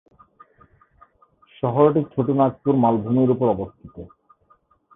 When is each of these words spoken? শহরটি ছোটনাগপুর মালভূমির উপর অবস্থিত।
শহরটি 1.55 2.01
ছোটনাগপুর 2.13 2.73
মালভূমির 2.75 3.29
উপর 3.29 3.47
অবস্থিত। 3.47 3.95